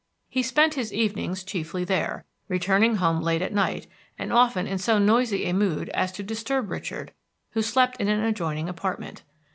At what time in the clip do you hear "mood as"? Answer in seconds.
5.53-6.11